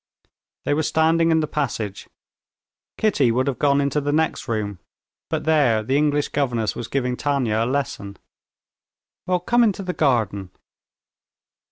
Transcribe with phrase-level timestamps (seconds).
[0.65, 2.07] They were standing in the passage.
[2.97, 4.79] Kitty would have gone into the next room,
[5.29, 8.17] but there the English governess was giving Tanya a lesson.
[9.27, 10.49] "Well, come into the garden."